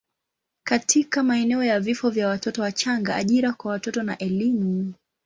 katika 0.63 1.23
maeneo 1.23 1.63
ya 1.63 1.79
vifo 1.79 2.09
vya 2.09 2.27
watoto 2.27 2.61
wachanga, 2.61 3.15
ajira 3.15 3.53
kwa 3.53 3.71
watoto 3.71 4.03
na 4.03 4.17
elimu. 4.17 4.93